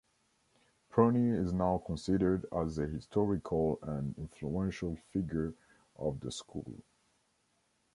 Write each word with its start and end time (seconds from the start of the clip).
Prony 0.89 1.29
is 1.29 1.53
now 1.53 1.77
considered 1.85 2.47
as 2.51 2.79
a 2.79 2.87
historical 2.87 3.77
and 3.83 4.17
influential 4.17 4.95
figure 5.11 5.53
of 5.95 6.19
the 6.21 6.31
school. 6.31 6.81